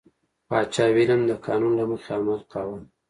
پاچا 0.47 0.85
ویلیم 0.95 1.21
د 1.27 1.31
قانون 1.45 1.71
له 1.79 1.85
مخې 1.91 2.09
عمل 2.17 2.41
کاوه. 2.51 2.79